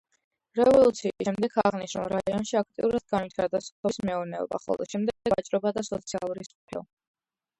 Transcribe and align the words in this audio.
რევოლუციის 0.59 1.23
შემდეგ 1.27 1.57
აღნიშნულ 1.63 2.07
რაიონში 2.13 2.55
აქტიურად 2.61 3.05
განვითარდა 3.15 3.61
სოფლის 3.65 4.01
მეურნეობა, 4.11 4.61
ხოლო 4.65 4.87
შემდეგ 4.95 5.33
ვაჭრობა 5.35 5.73
და 5.79 5.83
სოციალური 5.91 6.49
სფერო. 6.49 6.83